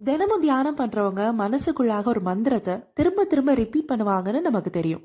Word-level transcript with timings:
தினமும் 0.00 0.42
தியானம் 0.42 0.76
பண்றவங்க 0.78 1.22
மனசுக்குள்ளாக 1.40 2.04
ஒரு 2.12 2.20
மந்திரத்தை 2.20 2.74
திரும்ப 2.98 3.24
திரும்ப 3.24 3.52
ரிப்பீட் 3.60 3.88
பண்ணுவாங்கன்னு 3.92 4.40
நமக்கு 4.40 4.70
தெரியும். 4.70 5.04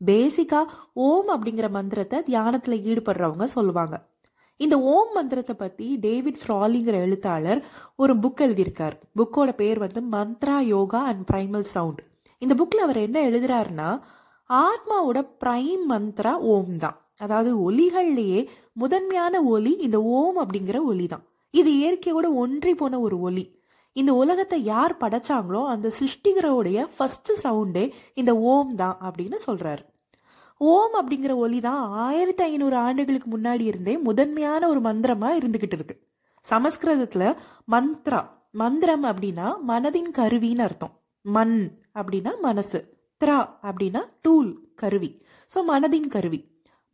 பேசிக்கா 0.00 0.60
ஓம் 1.06 1.28
அப்படிங்கிற 1.34 1.66
மந்திரத்தை 1.70 2.18
தியானத்துல 2.28 2.78
ஈடுபடுறவங்க 2.90 3.46
சொல்லுவாங்க. 3.56 3.94
இந்த 4.56 4.78
ஓம் 4.94 5.12
மந்திரத்தை 5.18 5.56
பத்தி 5.56 5.86
டேவிட் 6.06 6.40
ஃப்ராலிங்கிற 6.42 6.96
எழுத்தாளர் 7.06 7.60
ஒரு 7.96 8.14
புக் 8.24 8.42
எழுதியிருக்கார். 8.46 8.96
புக்கோட 9.18 9.50
பேர் 9.60 9.78
வந்து 9.84 10.02
Mantra 10.16 10.56
Yoga 10.74 11.02
and 11.12 11.24
primal 11.30 11.70
sound 11.74 12.02
இந்த 12.42 12.54
புக்ல 12.60 12.84
அவர் 12.86 13.04
என்ன 13.06 13.18
எழுதுறாருன்னா 13.30 13.90
ஆத்மாவோட 14.50 15.18
பிரைம் 15.42 15.86
மந்த்ரா 15.94 16.34
ஓம் 16.52 16.76
தான். 16.84 16.96
அதாவது 17.24 17.50
ஒலிகள்லேயே 17.70 18.40
முதன்மையான 18.82 19.42
ஒலி 19.54 19.72
இந்த 19.86 19.98
ஓம் 20.18 20.38
அப்படிங்கிற 20.44 20.78
ஒலி 20.92 21.06
தான் 21.06 21.26
இது 21.50 21.70
இயற்கையோட 21.80 22.26
ஒன்றி 22.44 22.72
போன 22.74 23.00
ஒரு 23.06 23.16
ஒலி. 23.28 23.44
இந்த 24.00 24.10
உலகத்தை 24.22 24.58
யார் 24.72 24.94
படைச்சாங்களோ 25.00 25.62
அந்த 25.72 25.88
சிருஷ்டிகரோடைய 25.98 26.86
ஃபர்ஸ்ட் 26.94 27.32
சவுண்டே 27.44 27.84
இந்த 28.20 28.32
ஓம் 28.52 28.70
தான் 28.82 28.96
அப்படின்னு 29.06 29.38
சொல்றாரு. 29.46 29.82
ஓம் 30.60 30.94
அப்படிங்கிற 31.00 31.32
ஒலி 31.44 31.58
தான் 31.60 31.82
ஆயிரத்தி 32.06 32.42
ஐநூறு 32.50 32.76
ஆண்டுகளுக்கு 32.86 33.28
முன்னாடி 33.36 33.64
இருந்தே 33.70 33.94
முதன்மையான 34.08 34.62
ஒரு 34.72 34.80
மந்திரமா 34.88 35.30
இருந்துகிட்டு 35.40 35.76
இருக்கு. 35.78 35.96
சமஸ்கிருதத்துல 36.44 37.24
மந்த்ரா 37.74 38.20
மந்திரம் 38.62 39.04
அப்படின்னா 39.10 39.48
மனதின் 39.70 40.10
கருவின்னு 40.18 40.64
அர்த்தம். 40.66 40.94
மண் 41.24 41.58
அப்படின்னா 41.98 42.32
மனசு 42.46 42.80
த்ரா 43.20 43.38
அப்படின்னா 43.68 44.02
டூல் 44.24 44.50
கருவி. 44.82 45.10
ஸோ 45.50 45.58
மனதின் 45.72 46.08
கருவி. 46.14 46.40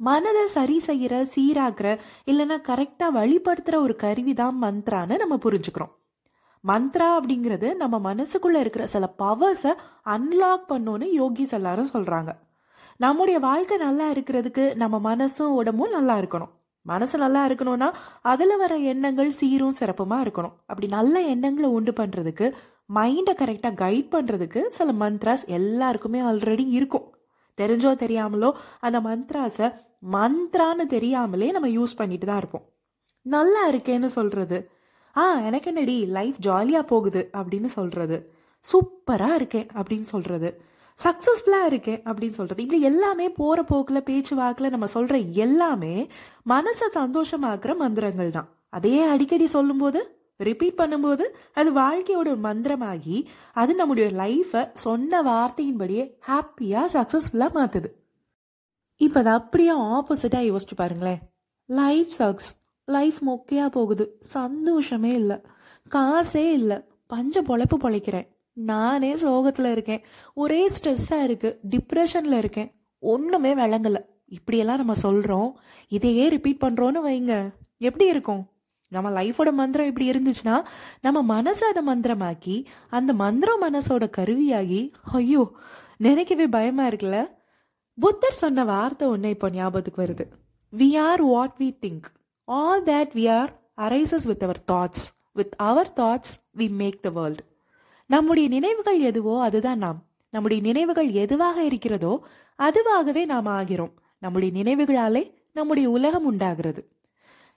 மனதை 0.01 0.42
சரி 0.56 0.77
செய்யற 0.89 1.15
சீராக்குற 1.34 1.89
இல்லைன்னா 2.30 2.59
கரெக்டா 2.69 3.06
வழிபடுத்துற 3.17 3.77
ஒரு 3.87 3.95
கருவி 4.05 4.33
தான் 4.42 4.56
மந்த்ரான்னு 4.65 5.17
நம்ம 5.23 5.37
புரிஞ்சுக்கிறோம். 5.47 5.92
மந்த்ரா 6.69 7.09
அப்படிங்கிறது 7.19 7.69
நம்ம 7.75 8.15
மனசுக்குள்ள 8.15 8.57
இருக்கிற 8.63 8.87
சில 8.87 9.15
பவர்ஸை 9.23 9.73
அன்லாக் 10.15 10.65
பண்ணோன்னு 10.69 11.07
யோகிஸ் 11.20 11.56
எல்லாரும் 11.59 11.92
சொல்றாங்க. 11.92 12.31
நம்முடைய 12.97 13.39
வாழ்க்கை 13.39 13.77
நல்லா 13.79 14.12
இருக்கிறதுக்கு 14.12 14.77
நம்ம 14.77 15.15
மனசும் 15.15 15.57
உடம்பும் 15.61 15.91
நல்லா 15.91 16.17
இருக்கணும். 16.19 16.53
மனசு 16.87 17.19
நல்லா 17.19 17.48
இருக்கணும்னா 17.48 17.89
அதுல 18.23 18.57
வர 18.57 18.77
எண்ணங்கள் 18.77 19.31
சீரும் 19.31 19.79
சிறப்புமா 19.81 20.17
இருக்கணும். 20.25 20.55
அப்படி 20.67 20.87
நல்ல 20.87 21.20
எண்ணங்களை 21.20 21.70
உண்டு 21.70 21.92
பண்றதுக்கு 21.92 22.47
மைண்டை 22.95 23.33
கரெக்டா 23.39 23.70
கைட் 23.83 24.11
பண்றதுக்கு 24.14 24.61
சில 24.77 24.92
மந்த்ராஸ் 24.92 25.45
எல்லாருக்குமே 25.47 26.20
ஆல்ரெடி 26.20 26.64
இருக்கும். 26.69 27.07
தெரிஞ்சோ 27.61 27.92
தெரியாமலோ 28.05 28.51
அந்த 28.81 29.01
மந்த்ராஸை 29.01 29.69
மந்த்ரான்னு 30.12 30.87
தெரியாமலே 30.87 31.51
நம்ம 31.51 31.69
யூஸ் 31.69 31.95
பண்ணிட்டு 31.97 32.27
தான் 32.27 32.37
இருப்போம். 32.37 32.67
நல்லா 33.23 33.62
இருக்கேன்னு 33.70 34.11
சொல்றது 34.19 34.59
ஆ 35.19 35.41
எனக்கு 35.41 35.70
என்னடி 35.70 36.06
லைஃப் 36.06 36.38
ஜாலியாக 36.38 36.86
போகுது 36.86 37.30
அப்படின்னு 37.33 37.64
சொல்கிறது 37.64 38.33
சூப்பராக 38.64 39.34
இருக்கேன் 39.34 39.66
அப்படின்னு 39.74 40.00
சொல்கிறது 40.00 40.61
சக்ஸஸ்ஃபுல்லாக 40.98 41.66
இருக்கேன் 41.66 42.02
அப்படின்னு 42.02 42.30
சொல்கிறது 42.30 42.62
இப்படி 42.62 42.80
எல்லாமே 42.80 43.30
போகிற 43.30 43.62
போக்கில் 43.62 44.02
பேச்சு 44.02 44.36
வாக்கில் 44.36 44.70
நம்ம 44.70 44.86
சொல்கிற 44.86 45.19
எல்லாமே 45.19 46.08
மனசை 46.48 46.86
சந்தோஷமாக்குற 46.94 47.77
மந்திரங்கள் 47.77 48.30
தான். 48.30 48.48
அதே 48.69 49.02
அடிக்கடி 49.02 49.46
சொல்லும்போது 49.46 50.16
ரிப்பீட் 50.36 50.80
பண்ணும்போது 50.80 51.24
அது 51.52 51.72
வாழ்க்கையோட 51.72 52.16
ஒரு 52.16 52.36
மந்திரமாகி 52.42 53.24
அது 53.52 53.74
நம்முடைய 53.74 54.11
லைஃபை 54.11 54.70
சொன்ன 54.72 55.22
வார்த்தையின்படியே 55.22 56.14
ஹாப்பியாக 56.28 56.86
சக்ஸஸ்ஃபுல்லாக 56.92 57.55
மாற்றுது 57.55 57.91
இப்போ 58.96 59.20
அது 59.20 59.30
அப்படியே 59.30 59.72
ஆப்போசிட்டாக 59.72 60.48
யோசிச்சு 60.50 60.77
பாருங்களேன். 60.77 61.19
லைஃப் 61.66 62.08
சக்ஸ் 62.08 62.58
லைஃப் 62.89 63.31
மொக்கையா 63.31 63.67
போகுது. 63.67 64.17
சந்தோஷமே 64.20 65.12
இல்லை. 65.12 65.41
காசே 65.94 66.53
இல்லை. 66.53 66.81
பஞ்ச 67.06 67.42
பொழைப்பு 67.42 67.77
பொழைக்கிறேன். 67.80 68.28
நானே 68.53 69.14
சோகத்துல 69.14 69.70
இருக்கேன். 69.70 70.05
ஒரே 70.34 70.69
ஸ்ட்ரெஸ்ஸா 70.69 71.22
இருக்கு. 71.22 71.61
டிப்ரெஷன்ல 71.70 72.33
இருக்கேன். 72.33 72.70
ஒண்ணுமே 72.98 73.55
விளங்கல. 73.55 73.97
இப்படியெல்லாம் 74.27 74.77
நம்ம 74.77 74.92
சொல்றோம். 75.03 75.52
இதையே 75.89 76.29
ரிப்பீட் 76.29 76.63
பண்றோம்னு 76.63 77.01
வைங்க. 77.07 77.51
எப்படி 77.79 78.07
இருக்கும்? 78.07 78.46
நம்ம 78.89 79.23
லைஃபோட 79.23 79.52
மந்திரம் 79.52 79.86
இப்படி 79.86 80.11
இருந்துச்சுன்னா 80.11 80.63
நம்ம 81.01 81.42
மனசை 81.42 81.64
அதை 81.73 81.83
மந்திரமாக்கி 81.86 82.64
அந்த 82.90 83.13
மந்திரம் 83.13 83.63
மனசோட 83.63 84.11
கருவியாகி 84.17 84.92
ஐயோ 85.13 85.52
நினைக்கவே 85.96 86.46
பயமா 86.46 86.86
இருக்குல்ல? 86.86 87.27
புத்தர் 88.01 88.33
சொன்ன 88.33 88.64
வார்த்தை 88.64 89.08
ஒன்று 89.08 89.29
இப்போ 89.29 89.51
ஞாபகத்துக்கு 89.51 90.02
வருது. 90.02 90.27
We 90.77 90.98
are 90.98 91.23
what 91.23 91.55
we 91.58 91.77
think 91.86 92.08
all 92.51 92.83
that 92.83 93.13
we 93.14 93.25
are 93.31 93.51
arises 93.77 94.25
with 94.25 94.42
our 94.42 94.63
thoughts 94.73 95.05
with 95.33 95.55
our 95.57 95.92
thoughts 95.97 96.35
we 96.59 96.70
make 96.70 97.03
the 97.03 97.09
world 97.11 97.42
நம்முடைய 98.07 98.48
நினைவுகள் 98.48 99.01
எதுவோ 99.01 99.41
அதுதான் 99.41 99.79
நாம். 99.79 100.03
நம்முடைய 100.31 100.63
நினைவுகள் 100.63 101.11
எதுவாக 101.11 101.64
இருக்கிறதோ 101.64 102.27
அதுவாகவே 102.58 103.25
நாம் 103.25 103.47
ஆகிறோம். 103.47 103.92
நம்முடைய 104.19 104.63
நினைவுகளாலே 104.63 105.33
நம்முடைய 105.53 105.91
உலகம் 105.91 106.25
உண்டாகிறது. 106.25 106.89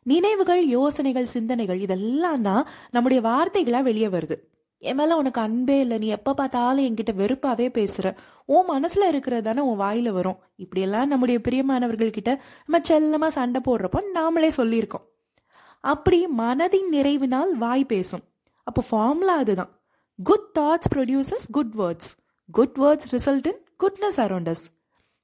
நினைவுகள் 0.04 0.68
யோசனைகள் 0.68 1.26
சிந்தனைகள் 1.26 1.80
இதெல்லாம் 1.80 2.42
தான் 2.42 2.68
நம்முடைய 2.92 3.28
வார்த்தைகளா 3.28 3.82
வெளியே 3.82 4.08
வருது. 4.08 4.38
என் 4.84 4.96
மேல 4.96 5.16
உனக்கு 5.16 5.42
அன்பே 5.42 5.80
இல்லை. 5.80 5.98
நீ 5.98 6.08
எப்ப 6.08 6.34
பார்த்தாலும் 6.34 6.86
என்கிட்ட 6.86 7.14
வெறுப்பாவே 7.22 7.66
பேசுற. 7.78 8.18
உன் 8.46 8.70
மனசுல 8.70 9.08
இருக்கிறது 9.08 9.42
தானே 9.42 9.62
உன் 9.62 9.80
வாயில 9.80 10.10
வரும். 10.10 10.40
இப்படியெல்லாம் 10.56 11.08
நம்முடைய 11.08 11.40
பிரியமானவர்கள் 11.44 12.10
கிட்ட 12.10 12.32
நம்ம 12.66 12.82
செல்லமா 12.90 13.30
சண்டை 13.32 13.62
போடுறப்போ 13.66 14.00
நாமளே 14.16 14.50
சொல்லியிருக்கோம். 14.58 15.06
அப்படி 15.80 16.28
மனதின் 16.38 16.90
நிறைவினால் 16.92 17.52
வாய் 17.52 17.86
பேசும். 17.86 18.24
அப்போ 18.64 18.82
ஃபார்முலா 18.90 19.36
அதுதான். 19.36 19.72
Good 20.24 20.50
thoughts 20.60 20.90
produces 20.96 21.48
good 21.52 21.74
words 21.78 22.12
good 22.52 22.76
words 22.82 23.08
result 23.12 23.48
in 23.52 23.62
goodness 23.84 24.20
around us 24.26 24.66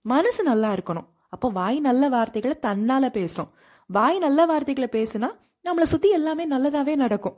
மனசு 0.02 0.44
நல்லா 0.44 0.70
இருக்கணும். 0.72 1.10
அப்போ 1.30 1.50
வாய் 1.50 1.80
நல்ல 1.80 2.10
வார்த்தைகளை 2.10 2.58
தன்னால 2.62 3.10
பேசும். 3.10 3.52
வாய் 3.88 4.18
நல்ல 4.18 4.46
வார்த்தைகளை 4.46 4.90
பேசுனா 4.92 5.30
நம்மளை 5.66 5.84
சுத்தி 5.84 6.10
எல்லாமே 6.10 6.44
நல்லதாவே 6.50 6.96
நடக்கும். 6.96 7.38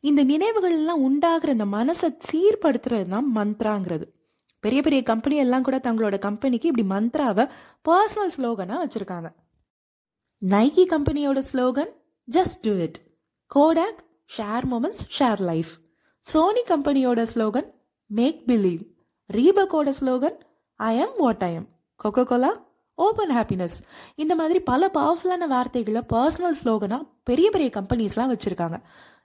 இந்த 0.00 0.22
நினைவுகள் 0.22 0.72
எல்லாம் 0.72 1.02
உண்டாகிற 1.02 1.52
இந்த 1.52 1.64
மனசை 1.64 2.08
சீர்படுத்துறது 2.30 3.08
தான் 3.08 3.28
மந்த்ராங்கிறது. 3.34 4.06
பெரிய 4.64 4.82
பெரிய 4.82 5.02
கம்பெனி 5.02 5.36
எல்லாம் 5.36 5.62
கூட 5.62 5.76
தங்களோட 5.78 6.18
கம்பெனிக்கு 6.18 6.70
இப்படி 6.70 6.86
மந்த்ராவை 6.94 7.44
பர்சனல் 7.88 8.32
ஸ்லோகனா 8.36 8.76
வச்சிருக்காங்க. 8.84 9.28
நைகி 10.42 10.84
கம்பெனியோட 10.94 11.42
slogan 11.52 11.92
just 12.28 12.60
do 12.62 12.72
it 12.86 12.98
Kodak 13.50 14.00
share 14.36 14.66
moments 14.70 15.04
share 15.18 15.40
life 15.40 15.72
Sony 16.24 16.62
கம்பெனியோட 16.68 17.26
slogan 17.34 17.68
make 18.06 18.40
believe 18.46 18.82
ரீபக்கோட 19.30 19.92
slogan 20.00 20.36
I 20.76 20.96
am 20.96 21.14
what 21.16 21.42
I 21.42 21.54
am 21.54 21.68
Coca 22.04 22.24
Cola 22.24 22.66
open 22.94 23.30
happiness 23.30 23.76
இந்த 24.14 24.34
மாதிரி 24.34 24.60
பல 24.60 24.90
பவர்ஃபுல்லான 24.94 25.46
வார்த்தைகளை 25.46 26.02
பர்சனல் 26.12 26.58
ஸ்லோகனாக 26.64 27.08
பெரிய 27.24 27.50
பெரிய 27.50 27.70
கம்பெனிஸ்லாம் 27.74 28.32
வச்சுருக்காங்க. 28.32 28.78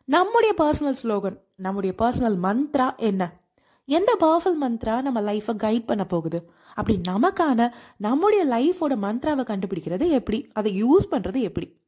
நம்முடைய 0.06 0.54
பர்சனல் 0.62 0.96
ஸ்லோகன் 1.04 1.38
நம்முடைய 1.56 1.96
பர்சனல் 1.98 2.38
மந்த்ரா 2.44 2.98
என்ன? 2.98 3.40
எந்த 3.86 4.18
பவர்ஃபுல் 4.20 4.64
மந்த்ரா 4.64 5.02
நம்ம 5.02 5.22
லைஃப்பை 5.22 5.56
கைட் 5.56 5.86
பண்ண 5.86 6.06
போகுது? 6.06 6.50
அப்படி 6.76 6.98
நமக்கான 7.08 7.72
நம்முடைய 7.98 8.46
லைஃபோட 8.46 8.84
மந்த்ராவை 8.84 9.44
கண்டுபிடிக்கிறது 9.52 10.10
எப்படி? 10.10 10.48
அதை 10.54 10.84
யூஸ் 10.84 11.06
பண்ணுறது 11.12 11.42
எப்படி? 11.42 11.82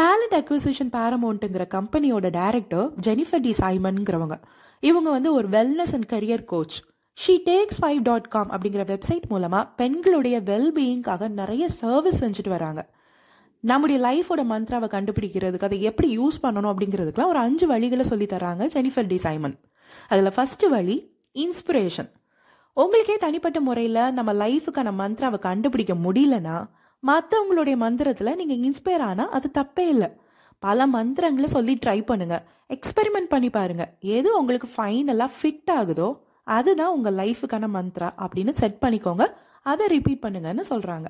டேலண்ட் 0.00 0.34
அக்விசிஷன் 0.34 0.92
பேரமௌண்ட்டுங்கிற 0.92 1.64
கம்பெனியோட 1.74 2.30
டைரக்டர் 2.30 2.92
ஜெனிஃபர் 3.06 3.40
டி 3.40 3.54
சைமன்ங்கிறவங்க 3.58 4.42
இவங்க 4.80 5.10
வந்து 5.10 5.32
ஒரு 5.32 5.48
wellness 5.48 5.92
and 5.92 6.10
career 6.12 6.44
coach 6.44 6.82
she 7.26 7.34
takes 7.44 7.80
five 7.80 8.02
dot 8.02 8.28
com 8.28 8.50
அப்படிங்கிற 8.50 8.84
வெப்சைட் 8.92 9.26
மூலமாக 9.28 9.70
பெண்களுடைய 9.76 10.40
வெல்பீயிங்காக 10.40 11.28
நிறைய 11.28 11.68
சர்வீஸ் 11.68 12.24
செஞ்சுட்டு 12.24 12.48
வராங்க. 12.48 12.90
நம்முடைய 13.68 13.98
லைஃபோட 14.06 14.40
மந்த்ராவை 14.52 14.88
கண்டுபிடிக்கிறதுக்கு 14.94 15.68
அதை 15.68 15.78
எப்படி 15.88 16.08
யூஸ் 16.18 16.38
பண்ணணும் 16.42 16.70
அப்படிங்கிறதுக்குலாம் 16.72 17.30
ஒரு 17.32 17.38
அஞ்சு 17.38 17.66
வழிகளை 17.72 18.04
சொல்லி 18.10 18.26
தராங்க 18.26 18.66
ஜெனிஃபர் 18.74 19.06
டி 19.06 19.16
சைமன். 19.16 19.56
அதில் 20.08 20.34
ஃபர்ஸ்ட் 20.36 20.64
வழி 20.74 20.96
இன்ஸ்பிரேஷன் 21.44 22.10
உங்களுக்கே 22.76 23.16
தனிப்பட்ட 23.16 23.60
முறையில் 23.60 24.02
நம்ம 24.18 24.30
லைஃபுக்கான 24.42 24.88
மந்த்ராவை 25.02 25.38
கண்டுபிடிக்க 25.48 25.94
முடியலன்னா 26.06 26.56
மற்றவங்களுடைய 27.02 27.76
மந்திரத்தில் 27.84 28.36
நீங்கள் 28.40 28.62
இன்ஸ்பயர் 28.68 29.04
ஆனால் 29.10 29.30
அது 29.36 29.48
தப்பே 29.58 29.84
இல்லை. 29.94 30.08
பல 30.58 30.86
மந்திரங்களை 30.86 31.48
சொல்லி 31.56 31.74
ட்ரை 31.84 31.98
பண்ணுங்க. 32.06 32.36
எக்ஸ்பெரிமெண்ட் 32.76 33.30
பண்ணி 33.34 33.50
பாருங்க. 33.50 33.84
எது 34.16 34.28
உங்களுக்கு 34.40 34.68
ஃபைனலாக 34.76 35.30
ஃபிட் 35.36 35.70
ஆகுதோ 35.78 36.08
அதுதான் 36.56 36.94
உங்கள் 36.96 37.14
லைஃபுக்கான 37.14 37.68
மந்த்ரா 37.76 38.08
அப்படின்னு 38.24 38.52
செட் 38.60 38.78
பண்ணிக்கோங்க. 38.84 39.26
அதை 39.62 39.86
ரிப்பீட் 39.86 40.24
பண்ணுங்கன்னு 40.24 40.64
சொல்கிறாங்க 40.72 41.08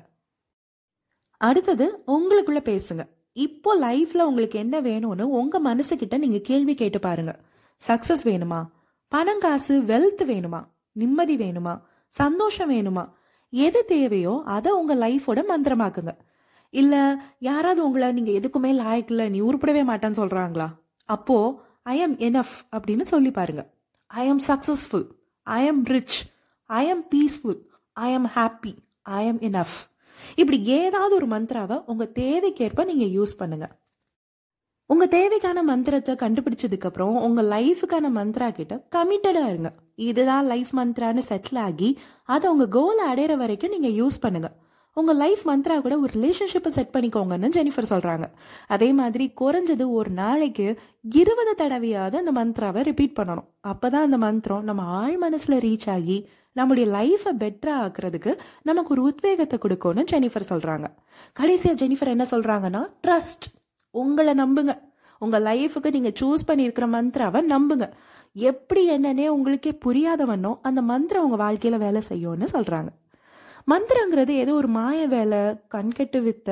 அடுத்தது 1.41 2.03
உங்களுக்குள்ள 2.07 2.59
பேசுங்க. 2.69 3.03
இப்போ 3.33 3.79
லைஃப்ல 3.79 4.21
உங்களுக்கு 4.21 4.59
என்ன 4.59 4.81
வேணும்னு 4.81 5.21
உங்க 5.21 5.61
மனசுகிட்ட 5.61 6.17
நீங்க 6.17 6.37
கேள்வி 6.37 6.73
கேட்டு 6.75 6.99
பாருங்க. 6.99 7.39
சக்சஸ் 7.87 8.23
வேணுமா? 8.23 8.65
பணம் 9.07 9.39
காசு 9.39 9.81
வெல்த் 9.81 10.23
வேணுமா? 10.23 10.67
நிம்மதி 10.91 11.37
வேணுமா? 11.37 11.81
சந்தோஷம் 12.07 12.71
வேணுமா? 12.71 13.09
எது 13.49 13.85
தேவையோ 13.85 14.41
அதை 14.45 14.71
உங்க 14.71 14.95
லைஃபோட 14.95 15.43
மந்திரமாக்குங்க. 15.49 16.17
இல்ல 16.69 17.21
யாராவது 17.39 17.85
உங்களை 17.85 18.11
நீங்க 18.11 18.31
எதுக்குமே 18.31 18.71
லாயக்கில்ல 18.81 19.29
நீ 19.29 19.41
உருப்படவே 19.41 19.83
மாட்டேன்னு 19.91 20.19
சொல்றாங்களா? 20.21 20.67
அப்போ 21.05 21.61
ஐ 21.83 21.99
எம் 21.99 22.17
எனஃப் 22.17 22.55
அப்படின்னு 22.71 23.01
சொல்லி 23.01 23.31
பாருங்க. 23.31 23.73
I 24.07 24.27
am 24.27 24.41
successful 24.47 25.07
I 25.43 25.65
am 25.65 25.83
rich 25.85 26.25
I 26.65 26.87
am 26.87 27.05
peaceful 27.15 27.61
I 27.93 28.11
am 28.11 28.27
happy 28.27 28.73
I 29.01 29.25
am 29.25 29.39
enough 29.39 29.77
இப்படி 30.35 30.63
ஏதாவது 30.63 31.15
ஒரு 31.15 31.27
மந்த்ராவை 31.27 31.83
உங்க 31.85 32.05
தேவைக்கேற்ப 32.19 32.85
நீங்க 32.85 33.05
யூஸ் 33.19 33.33
பண்ணுங்க. 33.37 33.67
உங்க 34.85 35.05
தேவைக்கான 35.05 35.59
மந்திரத்தை 35.63 36.15
கண்டுபிடிச்சதுக்கு 36.15 36.87
அப்புறம் 36.89 37.21
உங்க 37.21 37.41
லைஃபுக்கான 37.41 38.09
மந்த்ரா 38.17 38.51
கிட்ட 38.51 38.87
கமிட்டடா 38.95 39.43
இருங்க. 39.47 39.73
இதுதான் 39.95 40.45
லைஃப் 40.45 40.71
மந்த்ரான்னு 40.77 41.21
செட்டில் 41.29 41.59
ஆகி 41.59 41.99
அதை 42.23 42.49
உங்க 42.51 42.67
கோலை 42.67 43.05
அடையிற 43.13 43.37
வரைக்கும் 43.37 43.73
நீங்க 43.77 44.03
யூஸ் 44.03 44.19
பண்ணுங்க. 44.21 44.49
உங்கள் 44.97 45.15
லைஃப் 45.15 45.43
மந்த்ரா 45.49 45.75
கூட 45.81 45.95
ஒரு 45.99 46.11
ரிலேஷன்ஷிப்பை 46.15 46.71
செட் 46.77 46.93
பண்ணிக்கோங்கன்னு 46.95 47.49
ஜெனிஃபர் 47.57 47.91
சொல்கிறாங்க 47.91 48.25
அதே 48.67 48.89
மாதிரி 48.93 49.25
குறைஞ்சது 49.41 49.85
ஒரு 49.99 50.09
நாளைக்கு 50.09 50.65
இருபது 51.21 51.53
தடவையாவது 51.61 52.15
அந்த 52.21 52.31
மந்த்ராவை 52.39 52.81
ரிப்பீட் 52.89 53.17
பண்ணணும். 53.19 53.47
அப்போ 53.71 53.89
தான் 53.89 54.05
அந்த 54.07 54.17
மந்திரம் 54.17 54.63
நம்ம 54.63 54.83
ஆழ் 55.01 55.17
மனசில் 55.17 55.57
ரீச் 55.67 55.89
ஆகி 55.95 56.17
நம்முடைய 56.59 56.85
லைஃப்பை 56.97 57.31
பெட்டரா 57.43 57.75
ஆக்குறதுக்கு 57.85 58.31
நமக்கு 58.69 58.93
ஒரு 58.95 59.03
உத்வேகத்தை 59.09 59.57
கொடுக்கும்னு 59.57 60.03
ஜெனிஃபர் 60.13 60.49
சொல்கிறாங்க 60.49 60.87
கடைசியாக 61.39 61.79
ஜெனிஃபர் 61.81 62.13
என்ன 62.15 62.25
சொல்கிறாங்கன்னா 62.31 62.81
ட்ரஸ்ட் 63.07 63.45
உங்களை 63.95 64.33
நம்புங்க. 64.33 64.73
உங்கள் 65.21 65.43
லைஃபுக்கு 65.43 65.89
நீங்கள் 65.95 66.17
சூஸ் 66.19 66.47
பண்ணியிருக்கிற 66.47 66.85
மந்த்ராவை 66.97 67.39
நம்புங்க. 67.53 67.85
எப்படி 68.35 68.83
என்னன்னே 68.95 69.27
உங்களுக்கே 69.27 69.71
புரியாதவனோ 69.85 70.51
அந்த 70.61 70.81
மந்திரம் 70.81 71.23
உங்கள் 71.23 71.41
வாழ்க்கையில் 71.45 71.83
வேலை 71.85 72.01
செய்யும்னு 72.09 72.47
சொல்கிறாங்க 72.55 72.91
மந்திரங்கிறது 73.71 74.33
ஏதோ 74.43 74.53
ஒரு 74.53 74.69
மாய 74.77 74.99
வேலை 75.07 75.41
கண்கெட்டு 75.67 76.19
வித்த 76.21 76.49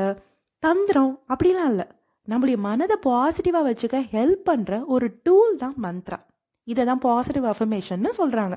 தந்திரம் 0.64 1.14
அப்படிலாம் 1.32 1.70
இல்லை. 1.74 1.86
நம்மளுடைய 2.28 2.58
மனதை 2.58 2.96
பாசிட்டிவாக 3.06 3.68
வச்சுக்க 3.68 4.00
ஹெல்ப் 4.16 4.44
பண்ணுற 4.50 4.82
ஒரு 4.86 5.08
டூல் 5.24 5.54
தான் 5.56 5.76
மந்த்ரா 5.84 6.20
இதை 6.68 6.84
தான் 6.86 7.04
பாசிட்டிவ் 7.06 7.46
அஃபர்மேஷன்னு 7.52 8.10
சொல்கிறாங்க 8.18 8.56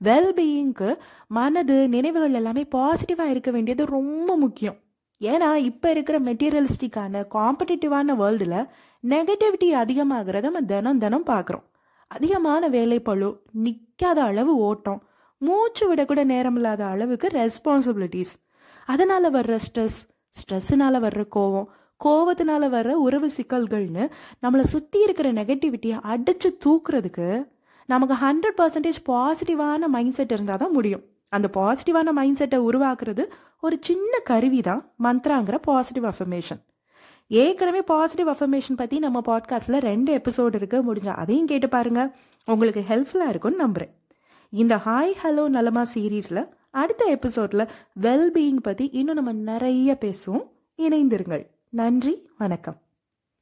வெல்பீயிங்க்கு 0.00 0.88
மனது 1.36 1.76
நினைவுகள் 1.88 2.36
எல்லாமே 2.40 2.64
பாசிட்டிவாக 2.74 3.32
இருக்க 3.34 3.50
வேண்டியது 3.50 3.84
ரொம்ப 3.96 4.36
முக்கியம். 4.36 4.76
ஏன்னா 5.20 5.48
இப்போ 5.68 5.88
இருக்கிற 5.90 6.16
மெட்டீரியலிஸ்டிக்கான 6.20 7.22
காம்படிட்டிவான 7.34 8.16
வேர்ல்டில் 8.22 8.58
நெகட்டிவிட்டி 9.04 9.68
அதிகமாகிறத 9.82 10.42
நம்ம 10.48 10.60
தினம் 10.72 10.98
தினம் 10.98 11.26
பார்க்குறோம். 11.26 11.66
அதிகமான 12.10 12.68
வேலைப்பழு 12.68 13.28
நிற்காத 13.64 14.18
அளவு 14.30 14.52
ஓட்டம் 14.68 15.00
மூச்சு 15.38 15.94
விடக்கூட 15.94 16.24
நேரம் 16.24 16.54
இல்லாத 16.54 16.86
அளவுக்கு 16.86 17.28
ரெஸ்பான்சிபிலிட்டிஸ் 17.28 18.34
அதனால 18.86 19.30
வர்ற 19.30 19.58
ஸ்ட்ரெஸ் 19.68 20.08
ஸ்ட்ரெஸ்ஸுனால 20.30 21.00
வர்ற 21.02 21.24
கோவம் 21.36 21.64
கோவத்தினால 22.04 22.68
வர்ற 22.68 22.90
உறவு 22.90 23.30
சிக்கல்கள்னு 23.36 24.10
நம்மளை 24.42 24.60
சுற்றி 24.60 25.02
இருக்கிற 25.02 25.32
நெகட்டிவிட்டியை 25.32 25.98
அடிச்சு 26.14 26.56
தூக்குறதுக்கு 26.64 27.48
நமக்கு 27.86 28.14
ஹண்ட்ரட் 28.14 28.60
பர்சன்டேஜ் 28.60 29.02
பாசிட்டிவான 29.06 29.86
மைண்ட் 29.86 30.12
செட் 30.12 30.30
இருந்தால் 30.30 30.58
தான் 30.58 30.70
முடியும். 30.70 31.02
அந்த 31.28 31.48
பாசிட்டிவான 31.54 32.10
மைண்ட் 32.10 32.34
செட்டை 32.34 32.60
உருவாக்குறது 32.60 33.24
ஒரு 33.60 33.78
சின்ன 33.80 34.18
கருவி 34.18 34.62
தான் 34.62 34.92
மந்த்ராங்கிற 35.02 35.58
பாசிட்டிவ் 35.62 36.04
அஃபர்மேஷன் 36.04 36.64
ஏற்கனவே 37.26 37.82
பாசிட்டிவ் 37.82 38.34
அஃபர்மேஷன் 38.34 38.76
பற்றி 38.76 38.98
நம்ம 38.98 39.20
பாட்காஸ்ட்டில் 39.26 39.80
ரெண்டு 39.80 40.16
எபிசோடு 40.16 40.54
இருக்க 40.54 40.78
முடிஞ்சா 40.78 41.14
அதையும் 41.14 41.46
கேட்டு 41.46 41.68
பாருங்க. 41.68 42.16
உங்களுக்கு 42.44 42.84
ஹெல்ப்ஃபுல்லாக 42.88 43.28
இருக்கும்னு 43.28 43.58
நம்புகிறேன் 43.58 44.05
இந்த 44.50 44.76
ஹாய் 44.76 45.12
ஹலோ 45.22 45.48
நலமா 45.48 45.84
சீரீஸில் 45.94 46.48
அடுத்த 46.70 47.04
எபிசோடில் 47.04 47.68
வெல்பீயிங் 48.00 48.60
பற்றி 48.62 48.88
இன்னும் 48.92 49.14
நம்ம 49.14 49.32
நிறைய 49.32 49.96
பேசுவோம். 50.00 50.46
இணைந்திருங்கள். 50.76 51.46
நன்றி 51.70 52.28
வணக்கம். 52.38 52.76